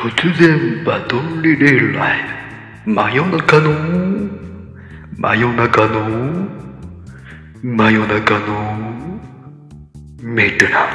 [0.00, 2.20] 突然バトンリレーライ
[2.86, 3.72] ブ真夜中の
[5.16, 6.48] 真夜中の
[7.64, 8.78] 真夜中の
[10.22, 10.88] ミッドナイ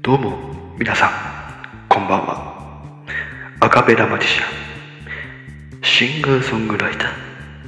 [0.00, 0.38] トどうも
[0.78, 1.10] 皆さん
[1.86, 2.94] こんばんは。
[3.60, 5.84] アカペラマジシャン。
[5.84, 7.10] シンガーソングライター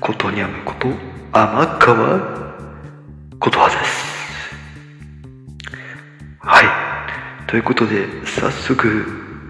[0.01, 0.89] ことにゃむこと
[1.33, 2.19] 天川
[3.39, 4.10] ことはです。
[7.51, 8.87] ということで早速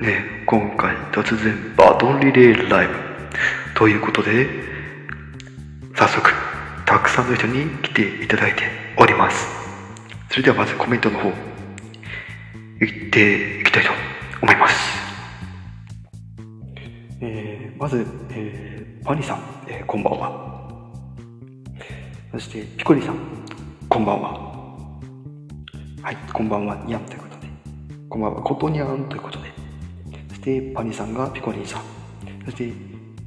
[0.01, 2.95] ね今回突然バトンリレーライブ。
[3.75, 4.49] ということで
[5.95, 6.31] 早速
[6.87, 8.63] たくさんの人に来ていただいて
[8.97, 9.47] おります。
[10.31, 11.33] それではまずコメントの方い
[13.09, 13.91] っていきたいと
[14.41, 14.75] 思います。
[17.21, 20.91] えー、まず、えー、パニさん、えー、こんばんは。
[22.33, 23.19] そしてピコリさん
[23.91, 24.31] こんばんは。
[26.01, 26.77] はいこんばんは。
[26.87, 27.30] にゃんということで
[28.11, 28.43] こんばんは。
[28.43, 29.53] ことにゃんということで。
[30.31, 31.83] そしてパニさんがピコリンさん。
[32.45, 32.73] そして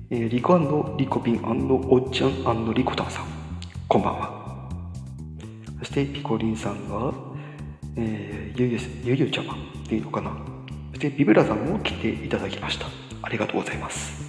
[0.10, 0.58] えー、リコ
[0.98, 3.26] リコピンおっちゃんリコタンさん。
[3.88, 4.70] こんばんは。
[5.80, 7.14] そしてピコリンさんが、
[7.96, 10.36] えー、ゆゆゆゆちゃまっていうのかな。
[10.90, 12.88] そしてビブラさんも来ていただきました。
[13.22, 14.22] ありがとうございます。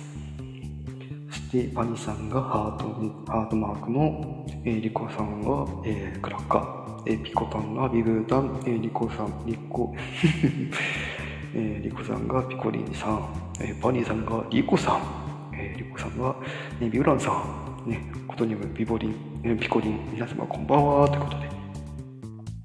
[1.31, 9.95] そしてパニさんがハートハートマークの、えー、リコさんが、えー、クラッカー、えー、ピコタンがビブータン、えー、リコさんリコ。
[11.57, 13.29] えー、リコさんがピコリンさん、
[13.61, 15.01] えー、パニーさんがリコさん、
[15.55, 16.35] えー、リコさんが、
[16.81, 19.15] えー、ビブランさん、ね、ことにもビボリン、
[19.45, 21.49] えピコリン、皆様こんばんは、ということで。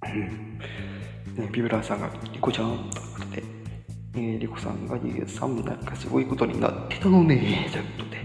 [0.05, 1.44] うん。
[1.44, 3.44] ね、ビブランさんが、リコちゃん、ということで。
[4.16, 8.17] えー、リコさんが、ゆうさん、なんかすごいことになってたのね、ということで。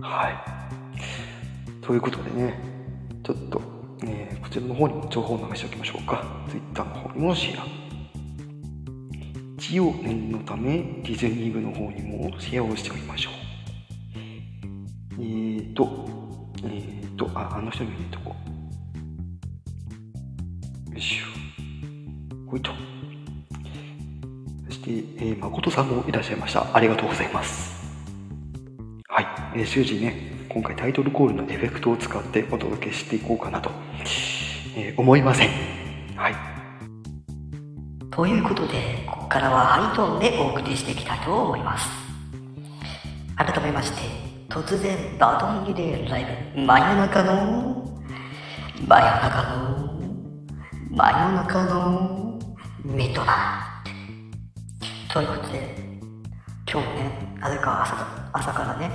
[0.00, 1.80] はい。
[1.80, 2.58] ということでね、
[3.22, 3.60] ちょっと、
[4.50, 6.24] ちらの方にも情報を流しておきましょうか。
[6.48, 7.66] Twitter の方にもシェア。
[9.56, 13.32] 一応念のため、ディズニー部の方にもシェアをしておきましょう。
[15.20, 16.08] えーと、
[16.64, 18.34] えーと、あ、あの人に入れとこ
[20.88, 20.92] う。
[20.92, 22.50] よいしょ。
[22.50, 22.72] ほいと。
[24.66, 26.66] そして、えー、誠さんもいらっしゃいました。
[26.74, 27.70] ありがとうございます。
[29.08, 29.26] はい。
[29.54, 33.70] えー、終始ね、今回タイトルコールのエフェクトを使ってお届けしていこうかなと、
[34.76, 35.48] えー、思いません。
[36.16, 36.34] はい。
[38.10, 41.88] ということで、ここからはハイトーンでお送りしていきたいと思います。
[43.36, 47.84] 改めまして、突然バトンリレーライブ真夜中の
[48.86, 50.00] 真夜中の
[50.90, 52.38] 真夜中の
[52.84, 55.76] ミッドナイトということで
[56.68, 58.90] 今日ねなぜか朝朝からね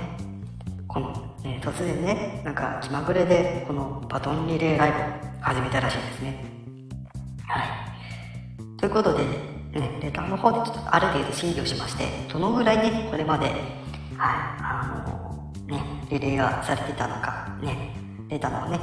[0.86, 4.96] この、ね、突然ねなんか気まぐれでこのバトンリレーライブ
[5.40, 6.44] 始めたらしいですね。
[7.46, 8.78] はい。
[8.78, 13.56] ということでね、レターの方でちょっとある程度審議をしまして、どのぐらいね、これまで、はい、
[14.18, 17.94] あのね、リレーがされてたのか、ね、
[18.28, 18.80] 出たのをね、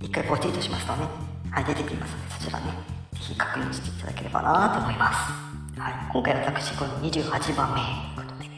[0.00, 1.06] 一回ポチッとしますとね、
[1.50, 2.66] はい、出てきますので、そちらね、
[3.12, 5.78] ぜひ確認していただければなと思います。
[5.78, 7.80] はい、今回私、この28番目
[8.16, 8.48] ということで、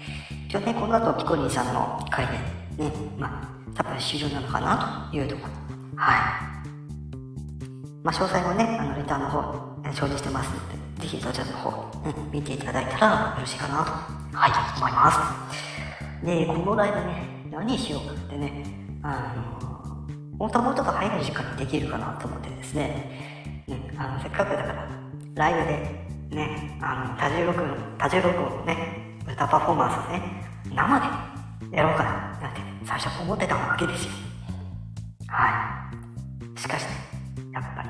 [0.47, 5.53] 一応ね、この後、ピコリンさんの回で、ね、まあ、多分終了なのかなというところ
[5.97, 6.17] はい。
[8.03, 9.39] まあ、詳細もね、あの、レターの方、
[9.85, 11.71] 表示してますので、ぜひそちらの方、
[12.07, 13.91] ね、見ていただいたらよろしいかなと、
[14.37, 16.25] はい、思います。
[16.25, 18.65] で、このライブね、何しようかってね、
[19.03, 24.89] あの、本当はもうちょっと早い時間にできるかなと思ってですね、ねあのせっかくだから、
[25.35, 25.59] ライブ
[26.31, 30.45] で、ね、あの、多重録音、多重録音ね、歌パフォーマンスをね、
[30.75, 31.30] 生で
[31.73, 34.13] やろうかな、なんて最初思ってたわけですよ。
[35.29, 35.79] は
[36.57, 36.61] い。
[36.61, 36.89] しかしね、
[37.53, 37.89] やっぱり、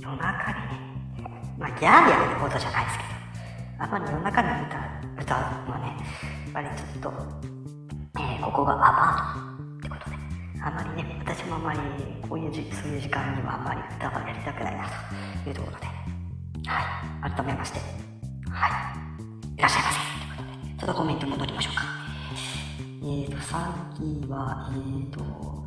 [0.00, 5.38] 夜中にね、まあ、ギャーギャーってことじゃないですけど、あんまり夜中に歌、歌う
[5.68, 5.96] のはね、
[6.44, 7.12] やっぱりちょっと、
[8.18, 10.16] えー、ここがアパートってことで、
[10.64, 11.78] あまりね、私もあまり
[12.28, 14.84] こういうじそういう時間にはあんまり歌はやりたくないな
[15.44, 15.86] というところで、
[16.66, 17.78] はい、改めまして、
[18.50, 22.01] はい、いらっしゃいませということで、ちょっとコメント戻りましょうか。
[23.04, 25.18] えーと、さっきは、えーと、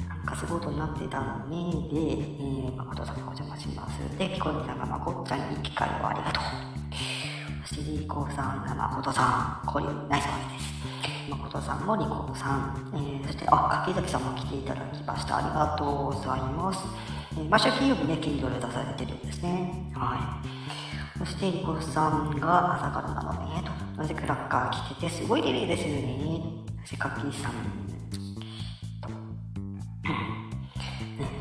[0.07, 3.99] なんかすごいことになってたのね、で、えー、誠さんがお邪魔します。
[4.17, 6.43] で、ピコリさんがまこっちゃんに機会をありがとう。
[7.67, 11.29] そして、リコさんが誠さん、これナイスコメントです。
[11.29, 15.35] 誠さんもリコさん、えー、そして、あ、柿崎さんも来ていただきました。
[15.35, 16.85] ありがとうございます。
[17.33, 19.91] えー、毎週金曜日ね、筋トレ出されてるんですね。
[19.93, 21.19] はい。
[21.19, 24.01] そして、リコさんが朝からなのね、と。
[24.01, 26.54] なぜクラッカー来てて、すごいリレーですよね。
[26.85, 27.65] せっかく聞いたのに。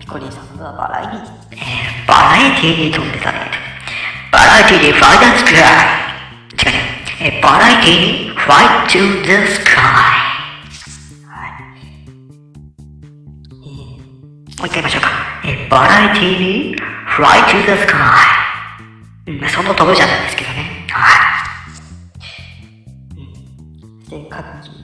[0.01, 1.07] ピコリンさんはバラエ
[1.51, 1.61] ティ、
[2.09, 3.51] バラエティに飛んでたね。
[4.33, 5.63] バラエティにファイタースクライ。
[6.65, 7.41] 違うね。
[7.43, 7.93] バラエティ
[8.25, 9.75] にファイトゥーザスカイ。
[11.29, 11.61] はい。
[13.61, 15.11] もう一回言いましょうか。
[15.69, 17.99] バラエティにファイトゥーザスカ
[19.27, 19.51] イ。
[19.51, 20.74] その飛ぶじゃないですけどね。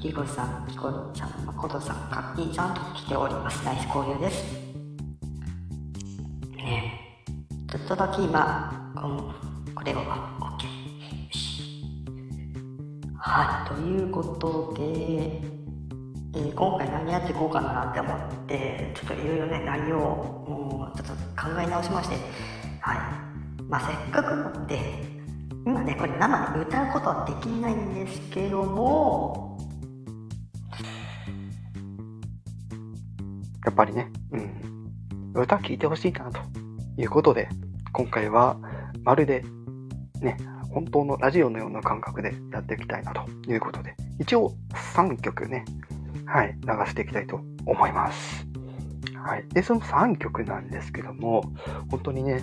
[0.03, 3.63] リコさん、ピコリちゃん、マコトさん、カッキーちゃんと来ております。
[3.67, 4.43] ナイス交流です。
[6.57, 9.35] ねえ、ちょっとだけ今、この
[9.75, 10.65] これを、あ OK。
[10.65, 11.85] よし。
[13.19, 14.83] はい、ということで、
[16.35, 21.13] えー今回何やっていこうかなって思って、ちょっといろいろね、内容をもうちょっと
[21.43, 22.17] 考え直しまして、
[22.81, 22.99] はい。
[23.69, 24.79] まあ、せっかくので、
[25.67, 29.50] 今ね、これ生で歌うことはできないんですけども、
[33.65, 34.37] やっぱりね、う
[35.39, 36.41] ん、歌聴いてほしいなと
[36.97, 37.49] いうことで、
[37.93, 38.57] 今回は
[39.05, 39.45] まるで
[40.21, 40.37] ね、
[40.73, 44.55] 本当のラジオのような感覚でやっていきたいなということで、一応
[44.95, 45.65] 3曲ね、
[46.27, 48.47] はい、流していきたいと思います。
[49.23, 49.47] はい。
[49.49, 51.43] で、その3曲なんですけども、
[51.91, 52.43] 本当にね、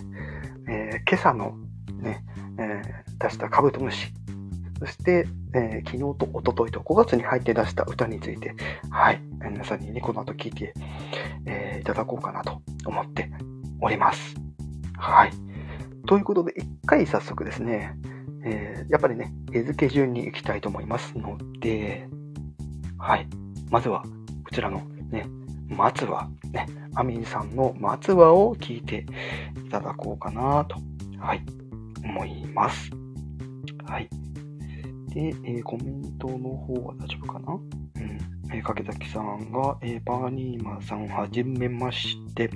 [0.67, 1.57] えー今朝の
[2.01, 2.23] ね、
[2.57, 4.13] えー出したカブトムシ、
[4.79, 8.53] そして、えー昨日と一昨日と5月に入って出した歌について、
[8.89, 10.73] はい、皆さんにね、この後聞いて、
[11.45, 13.29] えーいただこうかなと思って
[13.81, 14.35] おります。
[14.97, 15.31] はい。
[16.05, 17.95] ということで、一回早速ですね、
[18.43, 22.07] えーやっぱりね、絵付け順に行きたいと思いますので、
[22.97, 23.27] はい。
[23.69, 24.03] まずは、
[24.43, 25.27] こちらのね、
[25.69, 26.65] 松は、ね、
[26.95, 29.05] アミンさんの松はを聞いて
[29.65, 30.77] いただこうかなと、
[31.19, 31.43] はい、
[32.03, 32.89] 思います。
[33.85, 34.09] はい。
[35.17, 37.53] で、えーコメントの方は大丈夫かな？
[37.53, 38.17] うん。
[38.53, 42.51] えー、かけたきさんが、えーバーニーマさんはじめまして、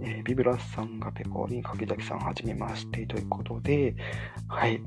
[0.00, 3.96] えービブラスさんがペコリン、かけたきさんはじめましてということで、
[4.46, 4.80] はい。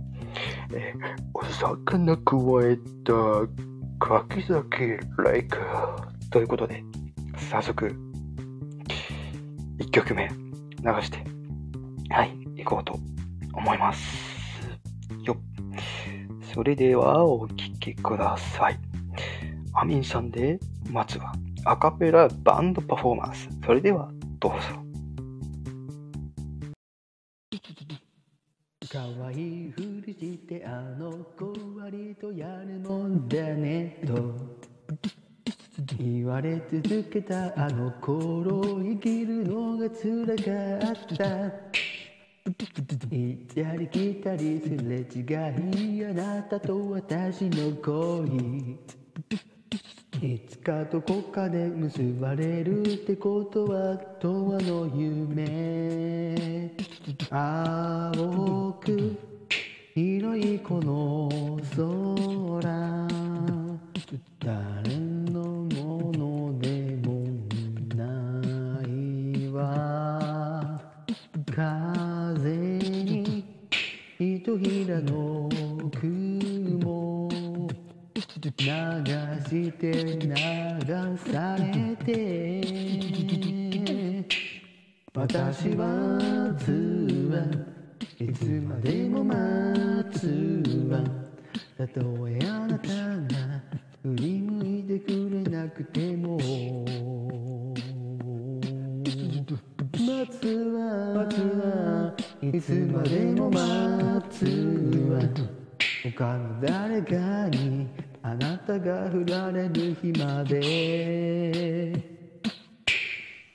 [0.73, 3.13] えーお魚くわえた
[3.99, 5.57] 柿崎ライク
[6.29, 6.81] ということで、
[7.51, 7.93] 早速、
[9.79, 10.35] 1曲目流
[11.01, 11.25] して、
[12.09, 12.97] はい、行こうと
[13.53, 14.01] 思います。
[15.23, 15.50] よっ。
[16.53, 18.79] それではお聴きください。
[19.73, 20.59] アミンさんで、
[20.89, 21.33] まずは
[21.63, 23.49] アカペラバンドパフォーマンス。
[23.65, 24.57] それでは、どうぞ。
[28.91, 34.35] かわいいふりしてあの子割とやるもんだねと
[35.97, 41.80] 言われ続けたあの頃生きるのが辛かった
[42.43, 45.21] 行ったり来たりすれ違
[45.99, 48.79] いあなたと私の恋
[50.21, 56.71] いつかどこかで結ばれるってことは永遠の夢。
[57.29, 59.15] 青く
[59.93, 61.29] 広いこの
[61.75, 63.07] 空。
[64.43, 64.97] 誰
[65.31, 65.41] の
[65.75, 66.70] もので
[74.21, 75.49] ひとひらの
[75.99, 77.27] 雲
[78.37, 80.35] 流して流
[81.25, 82.61] されて
[85.15, 86.69] 私はつ
[87.31, 87.41] は
[88.19, 89.39] いつまでも待
[90.11, 90.27] つ
[90.87, 90.99] わ。
[91.75, 91.99] たと
[92.29, 93.59] えあなたが
[94.03, 96.37] 振り向いてくれなくても
[102.61, 104.45] つまでも待つ
[105.09, 105.19] わ。
[106.03, 107.87] 他の誰かに
[108.21, 111.91] あなたが振られる日まで。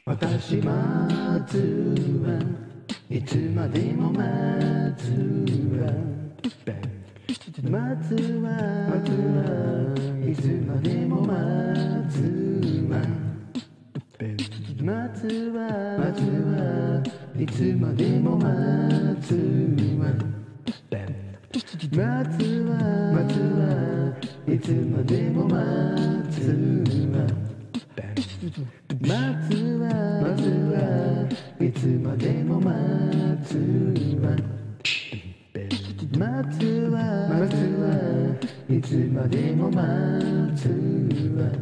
[0.04, 0.66] 私待
[1.46, 1.58] つ
[2.26, 2.34] わ。
[3.08, 4.22] いつまでも待
[4.96, 5.10] つ
[5.78, 5.86] わ。
[7.62, 8.50] 待つわ。
[8.90, 9.36] 待つわ
[10.28, 11.32] いつまでも待
[12.10, 12.16] つ
[12.90, 12.98] わ。
[14.82, 15.60] 待つわ。
[15.98, 16.25] 待つ
[17.38, 19.34] いつまでも待
[19.76, 20.08] りは。
[21.92, 22.76] 祭は
[23.44, 24.16] は
[24.48, 27.28] いつまでも祭りは。
[29.02, 29.88] 祭は
[30.72, 31.28] は
[31.60, 33.60] いつまでも祭
[33.94, 34.34] りは。
[36.12, 36.98] 祭は
[37.76, 37.86] は
[38.70, 40.72] いつまでも祭
[41.10, 41.52] りは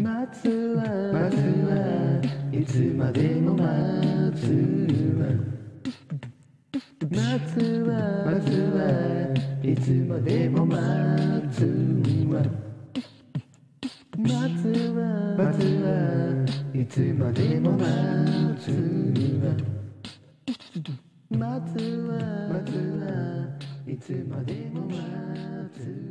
[0.00, 0.97] 祭は。
[2.58, 3.62] いつまでも待
[4.34, 4.50] つ
[5.16, 5.28] わ。
[7.08, 7.94] 待つわ。
[8.26, 8.82] 待つわ。
[9.62, 10.76] いつまでも待
[11.52, 11.62] つ
[12.28, 12.42] わ。
[14.18, 15.36] 待つわ。
[15.36, 15.92] 待つわ。
[16.74, 17.84] いつまでも待
[18.60, 18.72] つ
[19.40, 19.54] わ。
[21.30, 22.18] 待つわ。
[22.54, 23.06] 待つわ。
[23.86, 24.98] いつまでも待
[25.72, 26.08] つ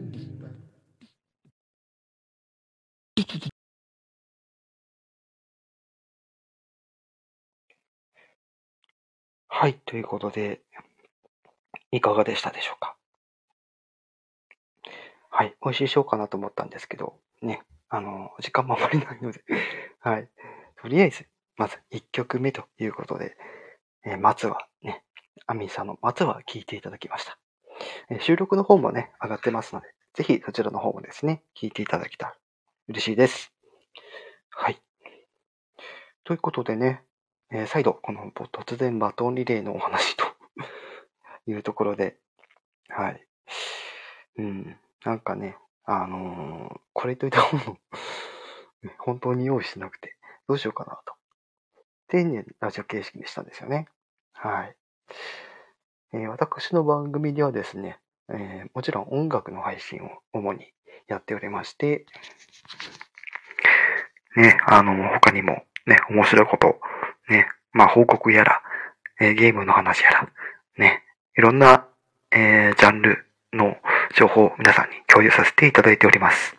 [9.60, 10.62] はい、ということで、
[11.90, 12.96] いかがでしたでしょうか？
[15.32, 19.44] はい、美味しいしようかなと思ったんですけど、ね、あの、時間もあまりないので、
[20.00, 20.30] はい、
[20.80, 23.36] とりあえず、まず1曲目ということで、
[24.06, 25.04] えー松はね、
[25.48, 27.40] アミンさんの松は聴いていただきました。
[28.12, 32.38] え収録の方もね、上がってますので、ぜひそちらの方もですね、聴いていただけたら
[32.90, 33.52] 嬉しいです。
[34.52, 34.80] はい。
[36.26, 37.04] ということでね、
[37.52, 40.26] えー再度、この突然バトンリレーのお話と
[41.48, 42.18] いうところで、
[42.90, 43.28] はい。
[44.38, 47.80] うん、なんかね、あのーこれといったもの
[48.98, 51.14] 本当に用意してなくて、どうしようかなと。
[52.08, 53.88] 丁寧にラジオ形式にしたんですよね。
[54.34, 54.76] はい。
[56.14, 58.00] えー私の番組ではですね、
[58.30, 60.74] えーもちろん音楽の配信を主に
[61.08, 62.06] やっておりまして、
[64.36, 66.80] ね、あの、他にもね、面白いこと、
[67.30, 68.62] ね、まあ報告やら、
[69.20, 70.30] えーゲームの話やら、
[70.78, 71.04] ね、
[71.38, 71.88] いろんな、
[72.32, 73.78] えージャンルの
[74.16, 76.56] 情報を皆さんに共有させていただいております。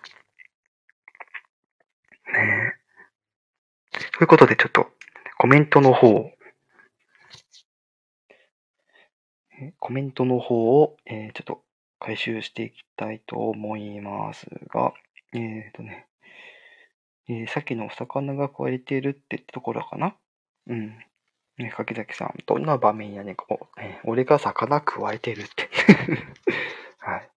[2.32, 2.75] ね。
[4.12, 4.88] ということでちょっと
[5.38, 6.30] コメントの方を、
[9.78, 11.62] コメントの方を、えーちょっと
[12.00, 14.92] 回収していきたいと思いますが、
[15.32, 16.06] えっ、とね、
[17.28, 20.16] えーさっきのお魚が壊れているってところかな。
[20.68, 20.98] うん。
[21.58, 25.68] ね、柿崎さん、どんな場面やねん、おえ俺が魚くわえてるって。
[26.98, 27.30] はい。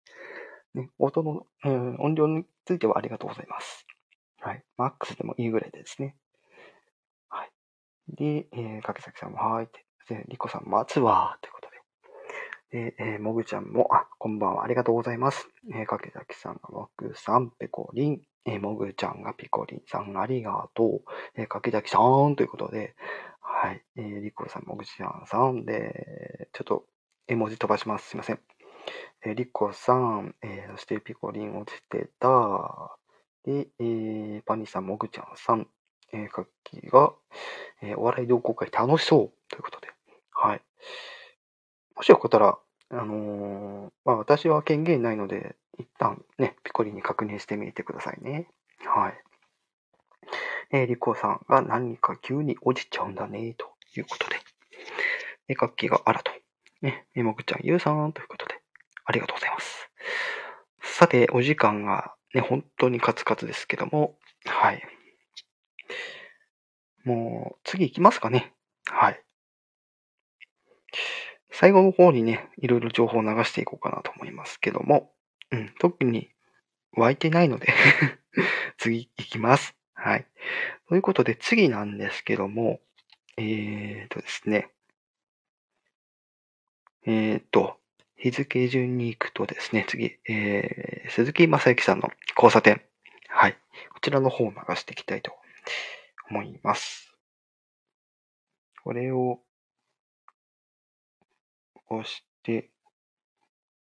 [0.75, 3.87] ね、音の、うん、音量についてはありがとうございます。
[4.39, 4.63] はい。
[4.77, 6.15] マックスでもいいぐらいですね。
[7.29, 7.51] はい。
[8.09, 9.85] で、えー、柿崎さんも、はーいって。
[10.07, 11.70] で、リコさん、待つわーってこと。
[12.73, 15.49] えーもぐちゃんも、あ、こんばんは、ありがとうございます。
[15.73, 21.01] えー、柿崎さんが、わくさん、ペコリン、えーもぐちゃんがピコリンさん、ありがとう。
[21.35, 22.95] えー、柿崎さんということで、
[23.41, 23.83] はい。
[23.97, 26.85] えー、リコさん、もぐちゃんさんで、ちょっと
[27.27, 28.09] 絵文字飛ばします。
[28.09, 28.39] すいません。
[29.25, 32.97] えー、リコさん、えーそしてピコリン落ちてた。
[33.43, 35.67] で、えーパニさん、もぐちゃんさん、
[36.13, 37.13] えー、カッキーが、
[37.81, 39.89] えーお笑い同好会楽しそうということで、
[40.31, 40.61] はい。
[42.01, 42.57] もしよかったら、
[42.89, 48.47] あのーまあ、私は権限ないので、一旦ね、ピコリンに確認してみてくださいね。
[48.83, 49.13] はい。
[50.71, 54.37] えー、リコさんが何か急に落ちちゃうんだね、ということで。
[55.47, 56.31] えー、カッキーがあらと。
[56.81, 58.55] ね、えーもぐちゃん、ゆうさんということで、
[59.05, 59.91] ありがとうございます。
[60.81, 64.17] さて、お時間がね、本当にカツカツですけども、
[64.47, 64.81] はい。
[67.03, 68.55] もう、次行きますかね。
[68.89, 69.23] はい。
[71.61, 75.11] 最後の方にね、いろいろ情報を流していこうかなと思いますけども、
[75.51, 76.31] うん、特に
[76.97, 77.67] 湧いてないので
[78.79, 79.75] 次行きます。
[79.93, 80.25] はい。
[80.89, 82.81] ということで、次なんですけども、
[83.37, 84.71] えーとですね、
[87.05, 87.77] えーと、
[88.15, 92.81] 日付順に行くとですね、次、えー、鈴木正幸さんの交差点。
[93.27, 93.55] はい。
[93.93, 95.37] こちらの方を流していきたいと
[96.27, 97.15] 思います。
[98.83, 99.43] これを
[101.91, 102.69] 押して、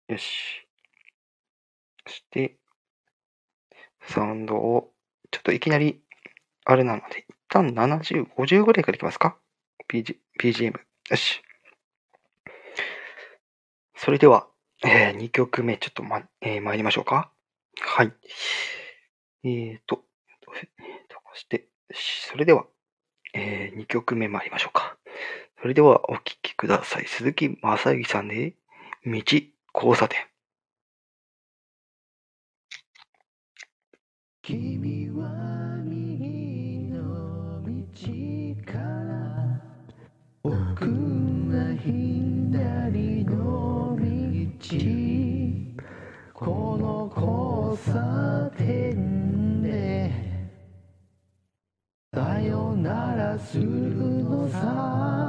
[0.07, 0.67] よし。
[2.05, 2.57] そして、
[4.07, 4.93] サウンドを、
[5.31, 6.01] ちょっといきなり、
[6.65, 9.37] あれなので、一旦70、50ぐらいからいきますか
[9.89, 10.73] ?PG、BGM。
[11.09, 11.41] よし。
[13.95, 14.47] それでは、
[14.83, 17.31] え2曲目、ちょっとま、えー参りましょうか。
[17.81, 18.13] はい。
[19.43, 20.03] えーと、
[20.55, 20.63] えー
[21.07, 22.65] と、そして、それでは、
[23.33, 24.97] え2曲目参りましょうか。
[25.65, 27.07] それではお聴きください。
[27.07, 28.53] 鈴木正幸さんで、
[29.03, 29.13] 道、
[29.73, 30.19] 交差点。
[34.43, 39.59] 君は右の道から
[40.43, 44.85] 僕は左の道
[46.35, 47.11] この
[47.75, 50.11] 交差点で
[52.13, 55.24] さよならするのさ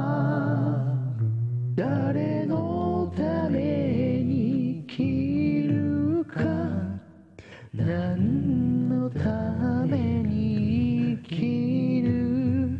[1.77, 6.41] 誰のために生きるか
[7.71, 12.79] 何のために生きる。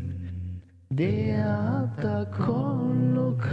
[0.90, 1.44] 出会
[1.86, 3.52] った頃か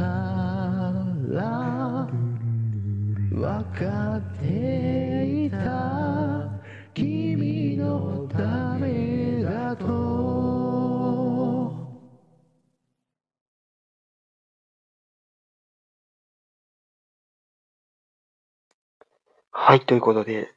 [1.29, 2.09] ら
[3.31, 3.43] 分
[3.79, 6.04] かっていた。
[19.57, 20.53] はい、ということで、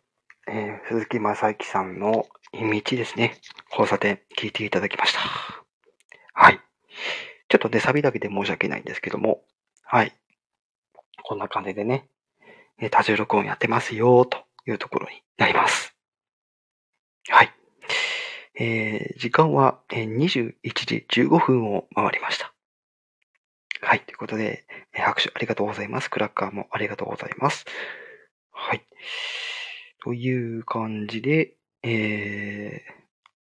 [0.48, 3.38] えー鈴木正幸さんの道ですね。
[3.70, 5.20] 交差点、聞いていただきました。
[6.34, 6.60] はい。
[7.48, 9.42] ちょっとね、サビだけで申し訳ないんですけども、
[9.84, 10.16] はい。
[11.24, 12.10] こんな感じでね、
[12.80, 15.96] えー多重録音やってますよ、というところになります。
[17.30, 17.54] はい。
[18.60, 22.52] えー時間は、えー21時15分を回りました。
[23.82, 24.00] はい。
[24.02, 26.10] ということで、えー拍手ありがとうございます。
[26.10, 27.64] クラッカーもありがとうございます。
[28.60, 28.84] はい。
[30.04, 32.94] という感じで、えー、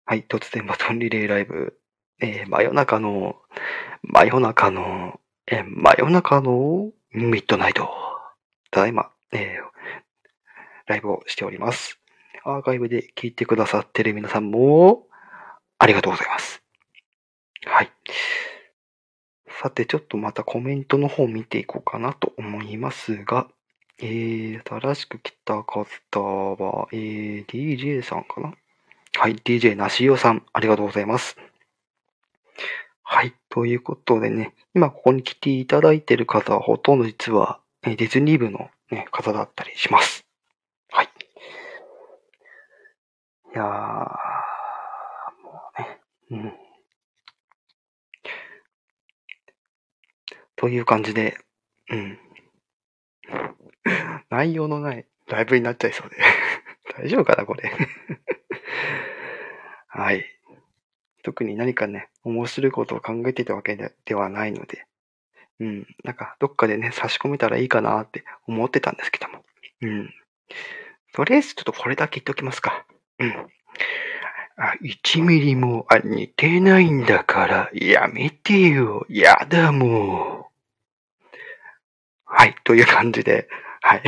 [0.04, 0.24] はい。
[0.28, 1.78] 突然バトンリレーライブ、
[2.20, 3.36] えー真夜中の、
[4.02, 7.88] 真夜中の、えー真夜中のミッドナイト。
[8.70, 9.68] ただいま、えー
[10.86, 11.98] ライブをしております。
[12.44, 15.06] アーカイブで聞いてくださってる皆さんも、
[15.78, 16.62] ありがとうございます。
[17.64, 17.90] はい。
[19.48, 23.48] さて、ちょっとまたコメントの方見ていこうかなと思いますが、
[24.00, 25.84] えー、新しく来た方
[26.54, 28.54] は、えー、DJ さんかな？
[29.16, 31.36] はい、DJ なしおさん、ありがとうございます。
[33.02, 40.24] はい、ということでね、今ここに来ていただいている方はほとんど実は、えーディズニー部の、ね、方だったりします。
[40.90, 41.06] はい。
[41.06, 41.08] い
[43.56, 43.66] やー、
[45.42, 46.52] もうね、うん。
[50.54, 51.36] という感じで、
[51.90, 52.18] うん。
[54.30, 56.16] 内容のないライブになっちゃいそうで。
[56.96, 57.72] 大丈夫かな、これ。
[59.88, 60.24] はい。
[61.22, 64.86] 特に何かね、面白いことを考えてたわけではないので、
[65.60, 65.86] うん。
[66.04, 69.44] なんか、どっかでね、差し込めたらいいかなって思ってたんですけども。
[69.82, 70.14] うん。
[71.12, 72.86] とりあえずちょっとこれだけ言っておきますか。
[73.18, 73.50] うん。
[74.56, 79.04] あ、1ミリもあ似てないんだから、やめてよ。
[79.08, 80.50] やだも
[81.32, 81.36] う。
[82.24, 82.54] はい。
[82.64, 83.48] という感じで、
[83.80, 84.02] はい。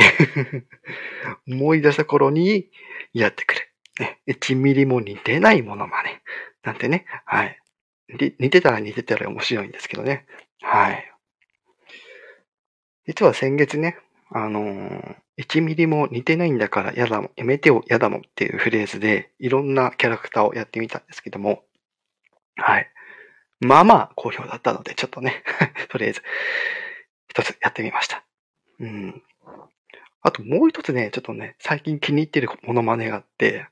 [1.47, 2.69] 思い出した頃に
[3.13, 3.61] やってくる。
[3.99, 6.21] ね、1ミリも似てないものまね。
[6.63, 7.05] なんてね。
[7.25, 7.57] はい。
[8.39, 10.25] 似てたら似てたら面白いんですけどね。
[10.61, 11.11] はい。
[13.07, 13.97] 実は先月ね、
[14.31, 21.63] あのー1ミリも似てないんだからやだも、やめてよ、やだもっていうフレーズで、いろんなキャラクターをやってみたんですけども、
[22.57, 22.89] はい。
[23.59, 25.43] まあまあ好評だったので、ちょっとね、
[25.89, 26.21] とりあえず、
[27.29, 28.23] 一つやってみました。
[28.79, 29.23] うん。
[30.21, 33.67] あともう一つね、ちょっとね、最近気に入ってるモノマネがあって、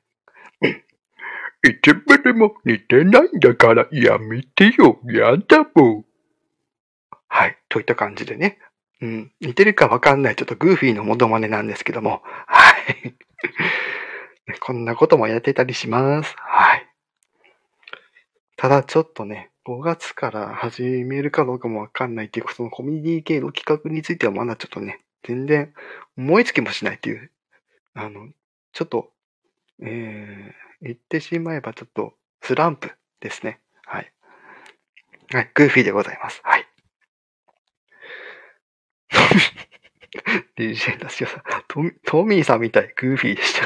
[1.63, 6.05] 1ミリも似てないんだからやめてよ、やだもん。
[7.27, 7.57] はい。
[7.69, 8.57] といった感じでね、
[9.01, 13.15] うん、似てるかわかんない、ちょっとグーフィーのモノマネなんですけども、はい。
[14.59, 16.33] こんなこともやってたりします。
[16.38, 16.88] はい。
[18.55, 25.73] ただちょっとね、5月から始めるかどうかもわかんないっていう、そのコミュニティ系の企画についてはまだちょっとね、全然
[26.17, 27.32] 思いつきもしないっていう、
[27.93, 28.29] あの、
[28.73, 29.12] ちょっと、
[29.82, 33.60] えー、言ってしまえばちょっとスランプですね。
[33.86, 34.12] はい。
[35.32, 36.41] はい、グーフィーでございます。
[36.43, 36.65] はい。
[40.58, 43.65] DJ だしさん、トミトミーさんみたい、グーフィーでした。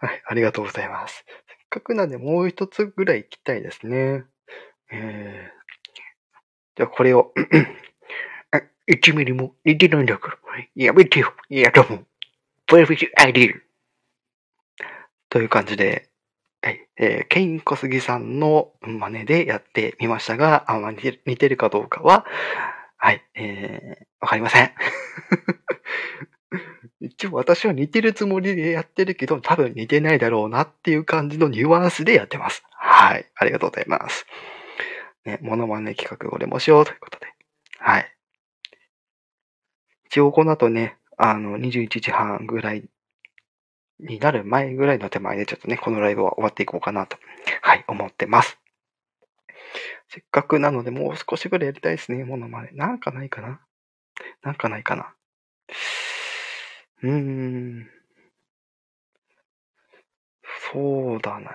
[0.06, 1.24] はい、ありがとうございます。
[1.26, 4.24] せっかくなんでもう一つぐらい行きたいですね。
[4.90, 5.60] えー、
[6.76, 7.32] じゃあこれを、
[8.88, 10.38] 1ミリも似てないんだから、
[10.74, 12.06] やめてよ、やだもん。
[12.66, 13.54] Perfect idea.
[15.28, 16.10] という感じで、
[16.62, 22.26] はい、えー、ケイン小杉さんの真似でやってみましたが、あんまあ似てるかどうかは、
[22.96, 24.72] はい、えー、わかりません。
[27.00, 32.62] 一応私は似てるつもりでやってるけど、多分似てないだろうなっていう感じのニュアンスでやってます。
[32.70, 33.26] はい。
[33.36, 34.26] ありがとうございます。
[35.24, 37.26] ね、モノマネ企画俺もしようということで。
[37.78, 38.14] はい。
[40.10, 42.82] 一応この後ね、あの、21時半ぐらい
[44.00, 47.16] になる前ぐらいの手前でちょっとね、このライブは終わっていこうかなと、
[47.62, 48.58] はい、思ってます。
[50.08, 52.70] せっかくなので、もう少しぐらいやりたいですね、モノマネ。
[52.72, 53.60] なんかないかな？
[54.42, 55.14] なんかないかな？
[57.04, 57.86] うーん。
[60.72, 61.52] そうだな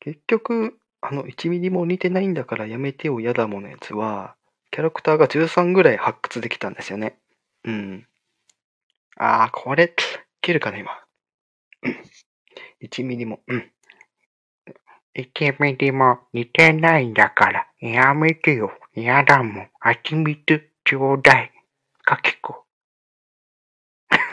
[0.00, 4.34] 結局、あの、1ミリも似てないんだからやめてよ、やだものやつは、
[4.76, 7.16] キャラクターが13ぐらい発掘できたんですよね。
[7.64, 8.06] うん。
[9.16, 9.88] ああ、これ、い
[10.42, 10.90] けるかな、今。
[12.82, 13.72] 1ミリも、うん。
[15.16, 18.70] 1ミリも似てないんだから、やめてよ。
[18.92, 19.70] やだもん。
[19.80, 20.44] 蜂蜜
[20.84, 21.50] ちょうだい。
[22.02, 22.66] かけこ。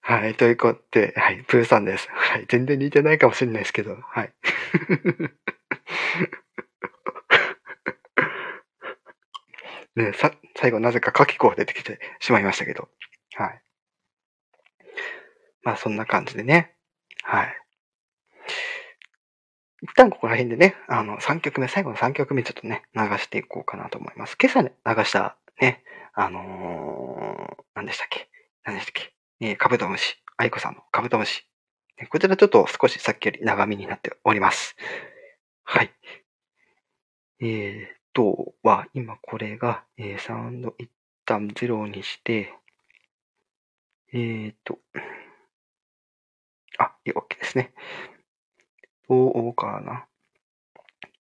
[0.00, 2.08] はい、ということで、はい、プーさんです。
[2.08, 4.32] はい、全然似てないかもしれないですけど、はい。
[9.96, 12.88] ね、さ、最後なぜかカキコが出てきてしまいましたけど。
[13.34, 13.62] はい。
[15.62, 16.74] まあそんな感じでね。
[17.22, 17.56] はい。
[19.82, 24.36] 一旦ここら辺でね、あの、3曲目、最後の3曲目ちょっとね、流していこうかなと思います。
[24.40, 25.82] 今朝ね、流したね、
[26.14, 28.28] あのー、何でしたっけ？
[28.64, 29.12] 何でしたっけ？
[29.40, 30.16] えー、カブトムシ。
[30.36, 31.46] 愛子さんのカブトムシ。
[32.10, 34.76] こちらちょっと少しさっきより長めになっております。
[35.64, 35.92] はい。
[37.40, 40.90] えーとは、今これが、えーサウンド一
[41.26, 42.54] 旦ゼロにして、
[44.10, 44.78] えーと、
[46.78, 47.74] あ、いい、OK ですね。
[49.06, 50.06] どうかな。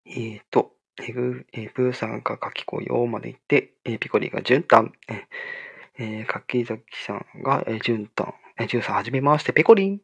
[0.05, 5.17] えーと、えぐ、えー、プーさんが書きこようまで行って、えーピコリが順単、えー
[5.97, 10.02] えー、柿崎さんが、え、順単、えー、じゅんさんはじめまして、ペコリン。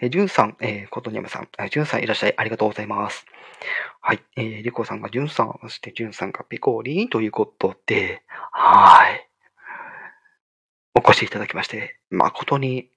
[0.00, 3.24] えー、じゅんさん、えー、ことにゃむさん、えー、じゅんさんいらっしゃい、ありがとうございます。
[4.00, 4.20] はい。
[4.36, 9.28] えー、リコさんがじゅんさん、そしてじゅんさんがピコリンということで、はい。
[10.94, 12.90] お越しいただきまして、誠に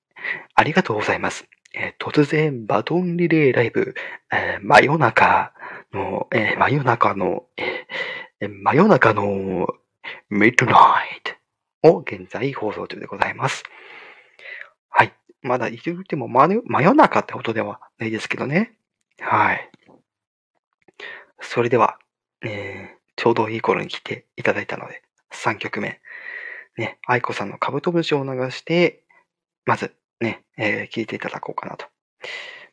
[0.56, 1.48] ありがとうございます。
[1.74, 3.96] えー突然、バトンリレーライブ、
[4.32, 5.54] えー真夜中
[5.94, 9.68] の、えー真夜中の、え真夜中の
[10.30, 11.22] ミッドナイ
[11.84, 13.64] トを現在放送中でございます。
[14.98, 15.14] はい。
[15.42, 18.78] まだ言っても真夜真夜中ってことではないですけどね。
[19.20, 19.70] はい。
[21.42, 22.00] それでは、
[22.42, 26.02] えーちょうどいい頃に来ていただいたので、3曲目。
[26.78, 29.04] ね、愛子さんのカブトムシを流して、
[29.66, 31.86] まず、ね、えー聞いていただこうかなと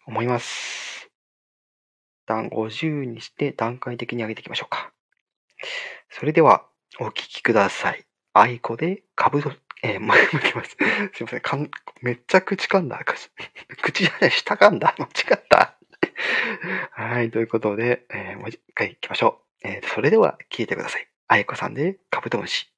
[0.06, 1.08] 思います。
[2.24, 4.92] 一旦50にして段階的に上げていきましょうか。
[6.10, 6.66] それでは、
[6.98, 8.04] お聞きください。
[8.32, 10.70] 愛子でカブト、えー、もう一回いきます。
[11.14, 11.40] すいません。
[11.40, 11.70] かん
[12.02, 13.00] めっちゃ口噛んだ。
[13.82, 14.94] 口じゃない、舌噛んだ。
[14.98, 15.76] 間違った。
[16.92, 19.68] はい、ということで、えーもう一回行きましょう。
[19.68, 21.08] えーそれでは聞いてください。
[21.28, 22.71] あいこさんでカブトムシ。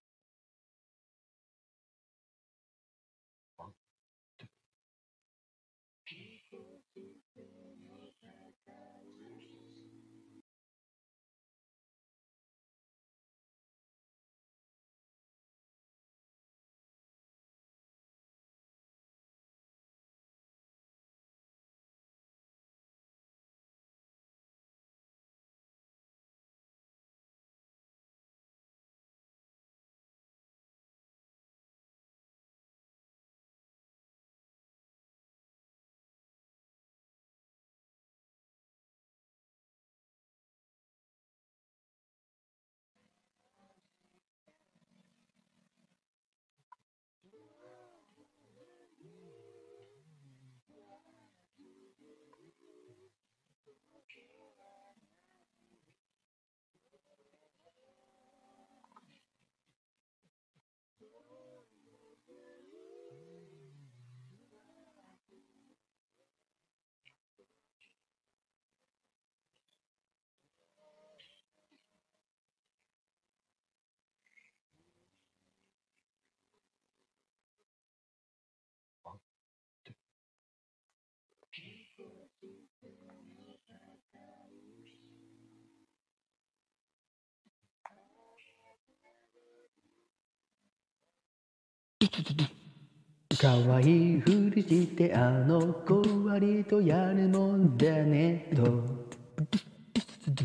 [93.40, 98.84] 可愛いふりしてあの子割とやるもんだねと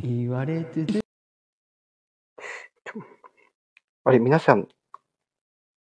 [0.01, 1.03] 言われてて
[4.03, 4.67] あれ、皆さん、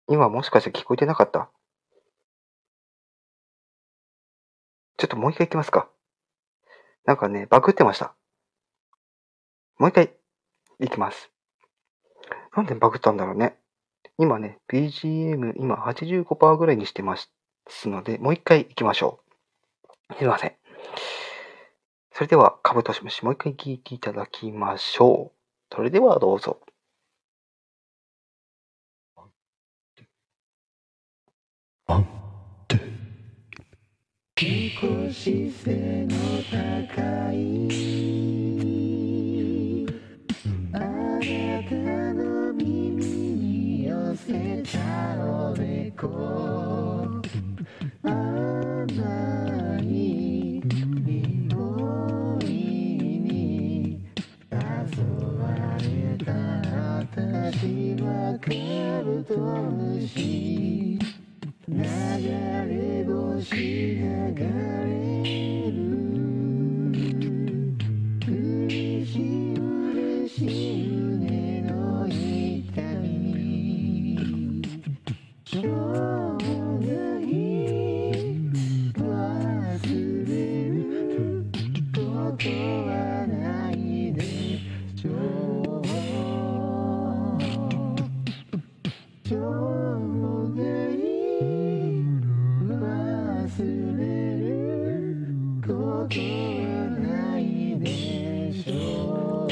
[0.08, 1.48] 今もしかして聞こえてなかった？
[4.98, 5.88] ちょっともう一回行きますか？
[7.06, 8.14] なんかね、バグってました。
[9.78, 10.12] もう一回
[10.80, 11.30] 行きます。
[12.54, 13.56] なんでバグったんだろうね。
[14.18, 17.30] 今ね、BGM 今85%ぐらいにしてます
[17.88, 19.20] ので、もう一回行きましょ
[20.10, 20.14] う。
[20.18, 20.52] すいません。
[22.12, 25.74] それでは、カブトシムシもう一回聞いていただきましょう。
[25.74, 26.60] それではどうぞ。
[34.80, 36.14] 少し背の
[36.48, 38.37] 高い
[44.26, 44.78] せた
[45.24, 47.22] おでこ
[48.02, 48.86] 甘
[49.80, 51.22] い匂
[52.42, 52.44] い
[53.20, 54.02] に
[54.50, 54.56] 誘
[55.38, 55.44] わ
[55.78, 55.84] れ
[56.24, 56.32] た
[56.98, 58.06] 私は
[58.40, 58.48] カ
[59.04, 60.98] ブトムシ
[61.68, 65.87] 流れ星流れる。
[82.52, 85.88] はないでしょう
[89.28, 90.96] しょうがない
[92.68, 93.62] 忘
[93.98, 94.00] れ
[94.38, 94.46] る
[95.62, 95.68] こ
[96.08, 96.64] とは
[97.00, 97.42] ない
[97.78, 97.84] で
[98.52, 98.72] しょ
[99.46, 99.48] う。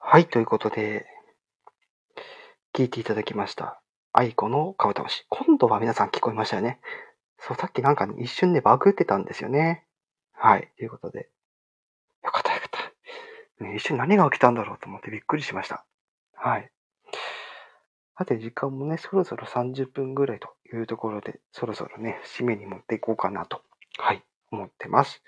[0.00, 1.06] はい、ということで、
[2.78, 3.80] 聞いていただきました。
[4.12, 5.26] 愛子の顔倒し。
[5.30, 6.78] 今度は皆さん聞こえましたよね。
[7.36, 9.84] そう、さっきなんか、一瞬でバグってたんですよね。
[10.32, 11.28] はい、ということで。
[12.22, 12.70] よかった、よかっ
[13.58, 13.64] た。
[13.64, 15.86] ね、一瞬何が起きたんだろうと思ってびっくりしました。
[16.36, 16.70] はい。
[18.16, 23.60] さて、時間もね、そろそろ30分ぐらいというところで、そろそろね、締めに持っていこうかなと、
[23.98, 25.20] はい、思ってます。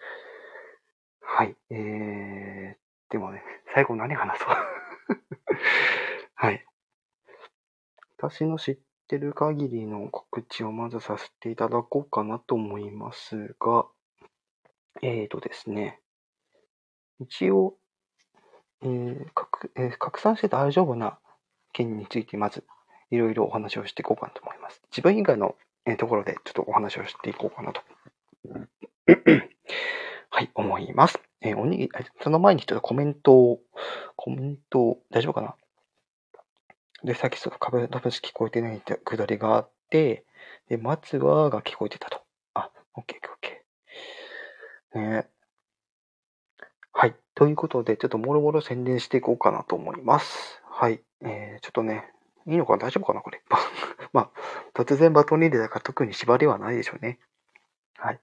[1.21, 3.43] はい、えー、でもね、
[3.75, 4.49] 最後何話そう。
[6.37, 6.65] はい。
[8.23, 8.79] 私の知っ
[9.09, 13.87] てる限りの告知をまずさせていただこうかなと思いますが、
[15.01, 16.01] えーとですね、
[17.19, 17.77] 一応、
[18.83, 21.19] えー拡えー拡散して大丈夫な
[21.73, 22.63] 件についてまず
[23.11, 24.83] いろいろお話をしていこうかなと思います。
[24.91, 25.55] 自分以外の、
[25.87, 27.81] えところでちょっとお話をしていこうかなと。
[30.29, 31.19] はい、思います。
[31.41, 33.61] えーおにぎり、その前にちょっとコメントを、
[34.15, 35.57] コメントを、大丈夫かな？
[37.05, 40.25] で、さっきちょっと株株式聞こえてないってくだりがあって、
[40.69, 42.21] で、松はが聞こえてたと。
[42.55, 45.01] あ、オッケーオッケー。
[45.01, 45.27] ね
[46.93, 47.17] はい。
[47.35, 50.61] ということで、ちょっともろもろ宣伝していこうかなと思います。
[50.69, 51.03] はい。
[51.23, 52.13] えー、ちょっとね、
[52.47, 52.79] いいのかな？
[52.79, 53.21] 大丈夫かな？
[53.21, 53.41] これ。
[54.13, 54.31] まあ、
[54.75, 57.19] 突然バトンリレーだから特に縛りはないでしょうね。
[57.97, 58.21] はい。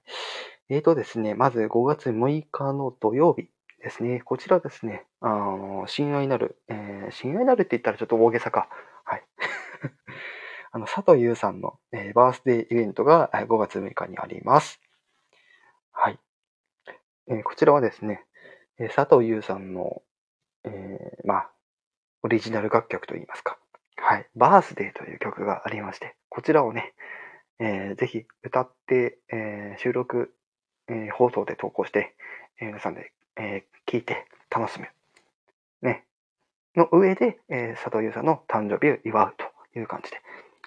[0.70, 3.50] えーとですね、まず5月6日の土曜日
[3.88, 4.20] ですね。
[4.20, 8.68] こちらですね、あの、親愛なる、えー、親愛なるって言ったらちょっと大げさか。
[9.06, 9.24] はい。
[10.74, 14.82] あの、佐藤優さんの、えーバースデーイベントが5月6日にあります。
[15.94, 16.20] はい。
[17.28, 18.26] えーこちらはですね、
[18.78, 20.02] え佐藤優さんの、
[20.66, 21.52] えーまあ、
[22.24, 23.58] オリジナル楽曲といいますか。
[23.96, 24.28] はい。
[24.36, 26.94] バースデーという曲がありまして、こちらをね、
[27.60, 30.36] えーぜひ歌って、え収録、
[30.90, 32.18] え放送で投稿して、
[32.60, 34.88] えー皆さんで、えー聞いて楽しむ。
[35.82, 36.04] ね。
[36.76, 40.18] の上で、えー佐藤優さんの誕生日を祝うという感じで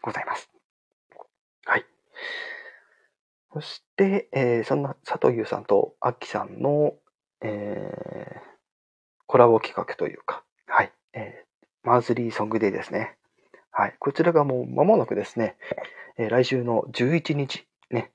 [0.02, 0.50] ございます。
[1.66, 1.84] はい。
[3.52, 6.94] そして、えーそんな佐藤優さんとアキさんの、
[7.42, 8.40] えー
[9.26, 10.92] コラボ企画というか、はい。
[11.12, 11.50] えー
[11.82, 13.16] マンスリーソングデーですね。
[13.70, 13.94] はい。
[13.98, 15.56] こちらがもう間もなくですね、
[16.18, 18.10] えー来週の11日、ね、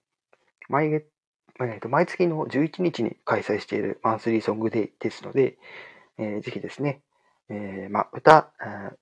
[0.68, 1.08] 毎月、
[1.60, 5.58] えーと毎月の11日に開催しているマンスリーソングデーですので、
[6.18, 7.02] えーぜひですね、
[7.50, 8.52] えーま、歌、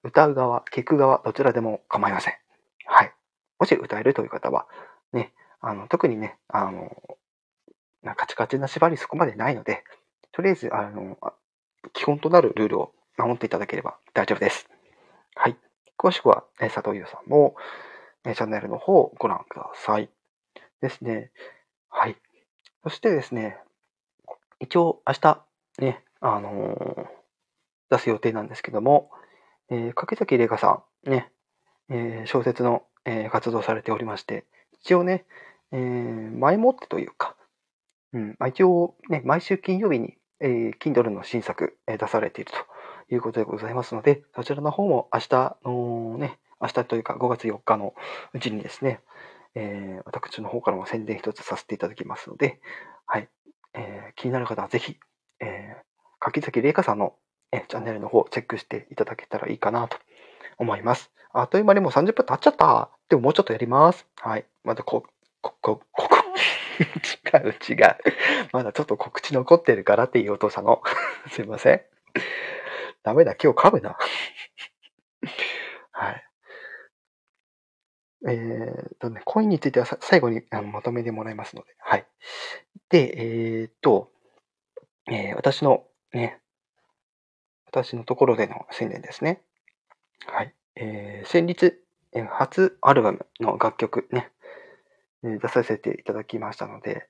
[0.04, 2.34] 歌う側、聞く側、どちらでも構いません。
[2.86, 3.14] はい。
[3.60, 4.68] もし歌えるという方は、
[5.14, 6.92] ね、あの、特にね、あの、
[8.18, 9.84] カチカチな縛りそこまでないので、
[10.34, 11.18] とりあえず、あの、
[11.94, 14.68] 基本となるルールを守っていただければ大丈夫です。
[15.36, 15.58] はい。
[15.98, 17.56] 詳しくは、え佐藤優さんの、
[18.26, 20.10] チャンネルの方をご覧ください。
[20.82, 21.32] ですね。
[21.90, 22.18] はい。
[22.84, 23.58] そしてですね、
[24.60, 25.42] 一応明日、
[25.80, 27.24] ね、あのー
[27.90, 29.12] 出す予定なんですけども、
[29.70, 31.32] えー、柿崎玲香さん、ね、
[31.90, 34.46] えー小説の、えー活動されておりまして、
[34.82, 35.26] 一応ね、
[35.72, 37.38] え前もってというか、
[38.12, 47.94] うん、まあ、一応ね、毎週金曜日に、えー Kindle の新作、え出されているということでございますので、そちらの方も明日のね、明日というか5月4日の
[48.34, 49.00] うちにですね、
[49.56, 52.60] えー私の方からも宣伝一つさせていただきますので、
[53.06, 53.30] はい、
[53.74, 54.98] えー気になる方はぜひ、
[55.40, 55.84] えー
[56.20, 57.16] 柿崎玲香さんの、
[57.52, 59.98] えーチャンネルの方をチェックしていただけたらいいかなと
[60.58, 61.12] 思います。
[61.34, 62.90] あっという間にもう30分経っちゃった。
[63.10, 64.06] でももうちょっとやります。
[64.18, 64.46] はい。
[64.64, 65.04] またこ、
[65.42, 66.16] こ、こ、こ、こ、
[66.80, 67.98] 違う違う。
[68.52, 70.82] まだちょっと告知残ってるからって言おうとしたの。
[71.32, 71.82] すいません。
[73.04, 73.98] ダメだ、今日噛むな。
[75.92, 76.28] はい。
[78.26, 81.76] えーとね、コインについては最後にあのまとめてもらいますので。
[81.80, 82.06] はい。
[82.90, 84.12] で、えーっと、
[85.12, 85.84] えー私の
[86.14, 86.40] ね、
[87.66, 89.42] 私のところでの宣伝ですね。
[90.26, 90.54] はい。
[90.76, 91.74] えー先日、
[92.30, 94.32] 初アルバムの楽曲ね、
[95.24, 97.08] 出させていただきましたので、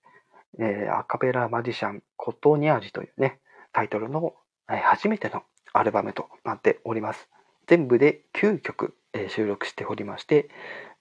[0.60, 3.40] えーアカペラマジシャンコトニャージというね、
[3.72, 4.34] タイトルの、
[4.68, 7.30] 初めてのアルバムとなっております。
[7.68, 10.50] 全部で9曲、えー収録しておりまして、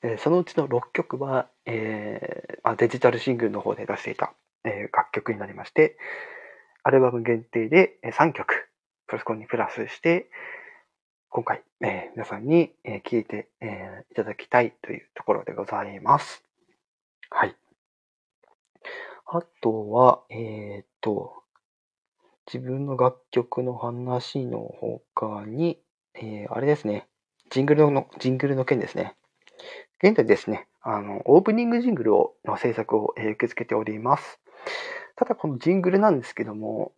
[0.03, 4.35] えそのうちの6曲は、えー、デジタルシングルの方で出していた
[4.65, 5.97] え楽曲になりまして、
[6.83, 8.69] アルバム限定で3曲、
[9.07, 10.31] プラスコンにプラスして、
[11.29, 16.45] 今回、えー皆さんに聴いてえいただきたいというところでございます。
[17.31, 17.57] はい。
[19.27, 21.43] あとは、えっと、
[22.47, 25.81] 自分の楽曲の話の他に、
[26.15, 27.09] えあれですね、
[27.51, 29.17] ジングルの、ジングルの件ですね。
[30.03, 34.41] 現在ですね、あの、オープニングジングルを、の制作を、え受け付けております。
[35.17, 36.93] ただ、このジングルなんですけども、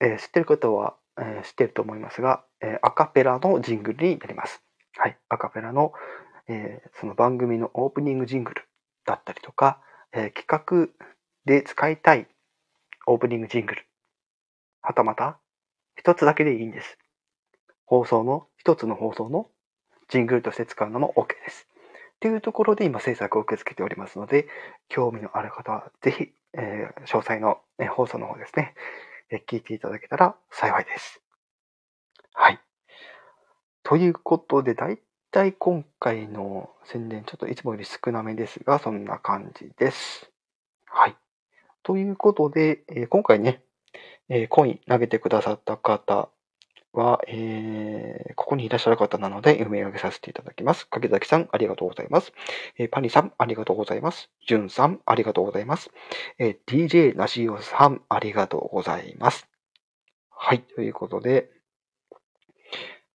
[0.00, 4.62] え知ってる方は、え知ってると思いますが、えアカペラのジングルになります。
[4.96, 5.18] はい。
[5.28, 5.92] アカペラの、
[6.48, 8.68] えその番組のオープニングジングル
[9.06, 9.80] だったりとか、
[10.12, 10.88] え企画
[11.44, 12.26] で使いたい
[13.06, 13.86] オープニングジングル、
[14.82, 15.38] はたまた
[15.96, 16.98] 一つだけでいいんです。
[17.86, 19.48] 放送の、一つの放送の
[20.08, 21.69] ジングルとして使うのも OK です。
[22.20, 24.46] というところで今制作を受け付けておりますので、
[24.88, 28.74] 興味のある方はぜひ、えー詳細の、え放送の方ですね、
[29.30, 31.22] え聞いていただけたら幸いです。
[32.34, 32.60] はい。
[33.82, 34.98] ということで、だい
[35.30, 40.30] たい今回の宣伝、ちょっといつもより少なめですが、そんな感じです。
[40.86, 41.16] はい。
[41.82, 43.62] ということで、えー今回ね、
[44.28, 46.28] えーコイン投げてくださった方
[46.92, 48.29] は、えー
[48.60, 50.86] にいらっしゃる方なので、読み上げさせていただきます。
[50.88, 52.32] 柿崎さん、ありがとうございます。
[52.78, 54.30] えーパニさん、ありがとうございます。
[54.46, 55.90] ジュンさん、ありがとうございます。
[56.38, 59.48] えー DJ なしおさん、ありがとうございます。
[60.30, 61.50] はい、ということで、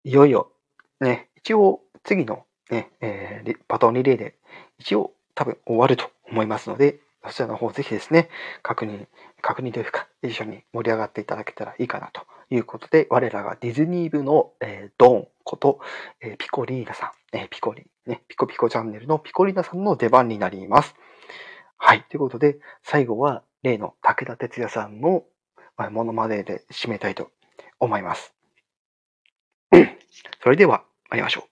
[0.04, 0.52] いよいよ、
[1.00, 4.36] ね、一応次のね、えーバトンリレーで、
[4.78, 8.28] 一応多分終わると思いますので、そちらの方ぜひですね、
[8.62, 9.06] 確認、
[9.40, 12.22] 確認というか、一緒に盛り上がっていただけたらいいかなと
[12.52, 15.80] いうことで、我らがディズニー部の、えードンこと、
[16.20, 20.94] えーピコリーナさん、えーピコリ、ね、ピコピコチャンネルのピコリーナさんの出番になります。
[21.78, 22.04] はい。
[22.08, 25.24] ということで、最後は例の武田鉄矢さんの
[25.76, 27.30] まあモノマネで締めたいと
[27.80, 28.34] 思います。
[30.42, 31.51] それでは、参りましょう。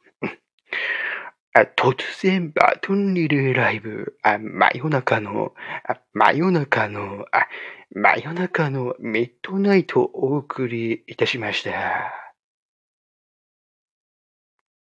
[1.76, 5.52] 突然バトンリレーライブ、あ真夜中の、
[5.84, 7.48] あ真夜中の、あ
[7.92, 12.19] 真夜中のミッドナイトをお送りいたしました。